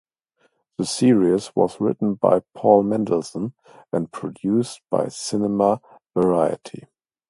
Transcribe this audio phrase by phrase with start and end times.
[0.79, 3.53] The series was written by Paul Mendelson
[3.93, 5.79] and produced by Cinema
[6.15, 6.87] Verity.